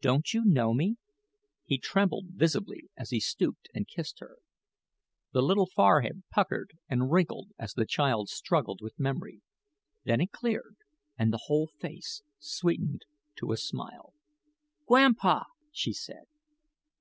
[0.00, 0.98] Don't you know me?"
[1.64, 4.36] He trembled visibly as he stooped and kissed her.
[5.32, 9.42] The little forehead puckered and wrinkled as the child struggled with memory;
[10.04, 10.76] then it cleared
[11.18, 14.12] and the whole face sweetened to a smile.
[14.86, 16.26] "Gwampa," she said.